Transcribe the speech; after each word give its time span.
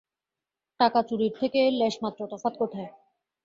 টাকা 0.79 0.99
চুরির 1.07 1.33
থেকে 1.39 1.57
এর 1.63 1.73
লেশমাত্র 1.81 2.21
তফাত 2.31 2.53
কোথায়? 2.59 2.89